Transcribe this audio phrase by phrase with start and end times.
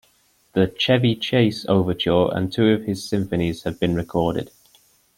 [0.53, 4.49] The "Chevy Chace" overture and two of his symphonies have been recorded.